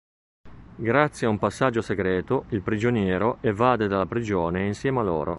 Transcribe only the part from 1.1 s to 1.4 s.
a un